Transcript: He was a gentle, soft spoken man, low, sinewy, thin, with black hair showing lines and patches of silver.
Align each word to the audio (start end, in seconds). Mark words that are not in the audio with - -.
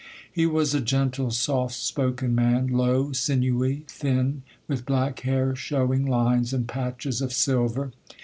He 0.31 0.47
was 0.47 0.73
a 0.73 0.81
gentle, 0.81 1.29
soft 1.29 1.75
spoken 1.75 2.33
man, 2.33 2.65
low, 2.69 3.11
sinewy, 3.11 3.83
thin, 3.87 4.41
with 4.67 4.83
black 4.83 5.19
hair 5.19 5.55
showing 5.55 6.07
lines 6.07 6.53
and 6.53 6.67
patches 6.67 7.21
of 7.21 7.31
silver. 7.31 7.91